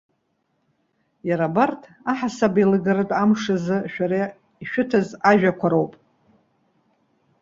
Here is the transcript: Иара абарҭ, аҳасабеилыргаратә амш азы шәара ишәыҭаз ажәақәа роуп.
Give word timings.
Иара 1.29 1.47
абарҭ, 1.49 1.81
аҳасабеилыргаратә 2.11 3.15
амш 3.21 3.43
азы 3.55 3.77
шәара 3.91 4.21
ишәыҭаз 4.63 5.07
ажәақәа 5.31 5.67
роуп. 5.71 5.93